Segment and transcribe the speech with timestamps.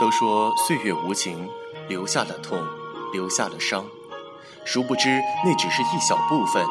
[0.00, 1.46] 都说岁月无情，
[1.86, 2.58] 留下了痛，
[3.12, 3.84] 留下了伤，
[4.64, 6.64] 殊不知那只是一小部分。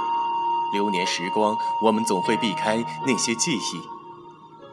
[0.73, 3.81] 流年时光，我们总会避开那些记忆。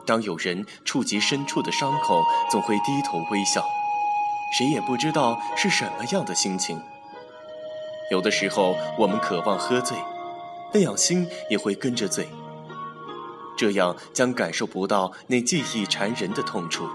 [0.07, 3.63] 当有人触及深处的伤口，总会低头微笑。
[4.57, 6.81] 谁也不知道是什么样的心情。
[8.11, 9.99] 有的时候，我们渴望喝醉，
[10.73, 12.27] 那样心也会跟着醉。
[13.55, 16.89] 这样将感受不到那记忆缠人的痛处。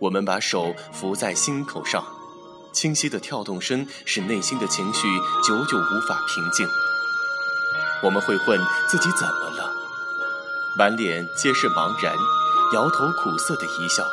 [0.00, 2.04] 我们把手扶在心口上，
[2.72, 5.08] 清晰的跳动声使内心的情绪
[5.44, 6.66] 久久无法平静。
[8.04, 9.72] 我们会问自己怎么了，
[10.76, 12.14] 满脸皆是茫然，
[12.74, 14.04] 摇头苦涩的一笑，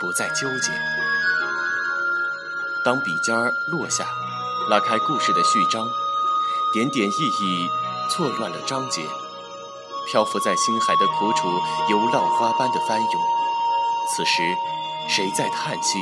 [0.00, 0.72] 不再纠结。
[2.84, 4.04] 当笔尖儿落下，
[4.68, 5.86] 拉开故事的序章，
[6.74, 7.68] 点点意义
[8.10, 9.06] 错乱了章节，
[10.10, 11.48] 漂浮在心海的苦楚
[11.88, 13.22] 由浪花般的翻涌。
[14.16, 14.42] 此时，
[15.08, 15.98] 谁在叹息？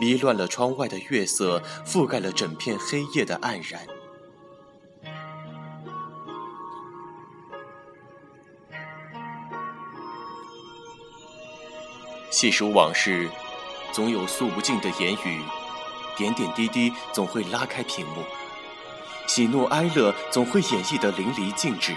[0.00, 3.84] 迷乱了窗外的月色，覆盖了整片黑夜的黯然。
[12.30, 13.28] 细数往事，
[13.90, 15.42] 总有诉不尽的言语，
[16.16, 18.22] 点点滴滴总会拉开屏幕，
[19.26, 21.92] 喜怒哀乐总会演绎得淋漓尽致。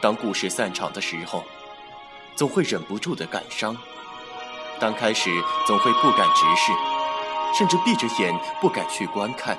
[0.00, 1.42] 当故事散场的时候，
[2.36, 3.74] 总会忍不住的感伤；
[4.80, 5.30] 当开始，
[5.66, 6.72] 总会不敢直视，
[7.56, 9.56] 甚至闭着眼不敢去观看。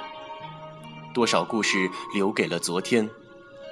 [1.14, 3.10] 多少故事留给了昨天，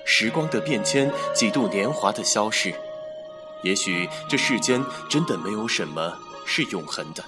[0.05, 2.73] 时光的变迁，几度年华的消逝。
[3.63, 6.13] 也许这世间真的没有什么
[6.45, 7.23] 是永恒的，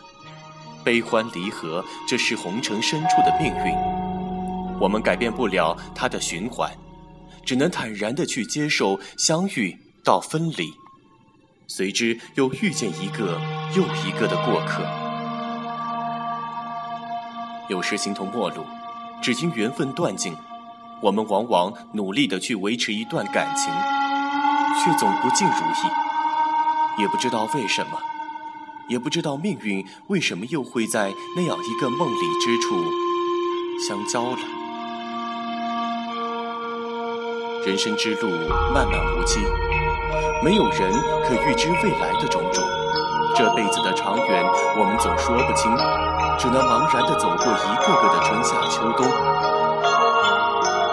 [0.83, 3.75] 悲欢离合，这是红尘深处的命运，
[4.79, 6.71] 我们改变不了它的循环，
[7.45, 10.71] 只能坦然的去接受相遇到分离，
[11.67, 13.37] 随之又遇见一个
[13.75, 14.83] 又一个的过客。
[17.67, 18.63] 有时形同陌路，
[19.21, 20.33] 只因缘分断尽，
[21.01, 23.65] 我们往往努力的去维持一段感情，
[24.81, 27.01] 却总不尽如意。
[27.01, 27.99] 也不知道为什么，
[28.87, 32.81] 也不知道命运为什么又会在那样一个梦里之处
[33.87, 34.39] 相交了。
[37.65, 38.29] 人生之路
[38.73, 39.41] 漫漫无期，
[40.43, 40.91] 没有人
[41.27, 42.63] 可预知未来的种种。
[43.35, 44.43] 这辈子的长远，
[44.77, 45.69] 我们总说不清，
[46.39, 49.05] 只能茫然地走过一个个的春夏秋冬，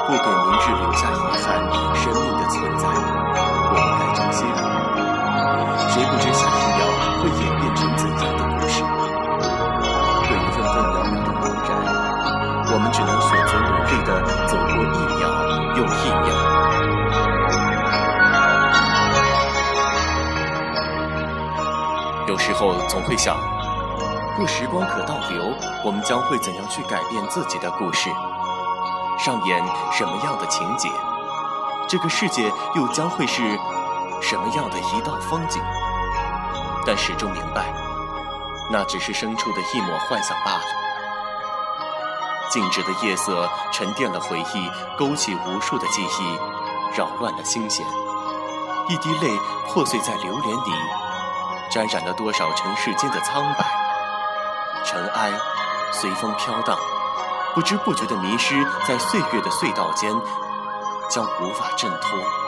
[0.05, 1.45] 不给明日留下遗憾。
[1.97, 4.45] 生命的存在，我们该珍惜。
[5.89, 6.85] 谁不知下一秒
[7.23, 8.85] 会演变成怎样的故事？
[10.29, 11.71] 对于分分秒秒的茫然，
[12.75, 15.23] 我们只能选择努力的走过一秒
[15.77, 16.29] 又一秒。
[22.35, 23.37] 有时候总会想，
[24.37, 28.11] 若时光可倒流，我们将会怎样去改变自己的故事？
[29.17, 30.89] 上演什么样的情节？
[31.89, 33.41] 这个世界又将会是
[34.21, 35.63] 什么样的一道风景？
[36.85, 37.73] 但始终明白，
[38.69, 40.63] 那只是生出的一抹幻想罢了。
[42.51, 44.69] 静止的夜色沉淀了回忆，
[44.99, 47.87] 勾起无数的记忆，扰乱了心弦。
[48.89, 50.73] 一滴泪破碎在流年里，
[51.71, 53.65] 沾染了多少尘世间的苍白。
[54.85, 55.33] 尘埃
[55.93, 56.77] 随风飘荡，
[57.55, 58.55] 不知不觉的迷失
[58.87, 60.13] 在岁月的隧道间，
[61.11, 62.44] 将无法挣脱。